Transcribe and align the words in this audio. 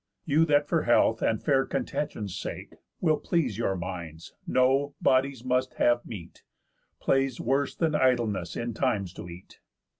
You 0.25 0.45
that 0.45 0.67
for 0.67 0.81
health, 0.85 1.21
and 1.21 1.39
fair 1.39 1.63
contention's 1.63 2.35
sake, 2.35 2.73
Will 3.01 3.17
please 3.19 3.59
your 3.59 3.75
minds, 3.75 4.33
know, 4.47 4.95
bodies 4.99 5.45
must 5.45 5.75
have 5.75 6.07
meat; 6.07 6.43
_Play's 6.99 7.39
worse 7.39 7.75
than 7.75 7.93
idleness 7.93 8.55
in 8.55 8.73
times 8.73 9.13
to 9.13 9.29
eat." 9.29 9.59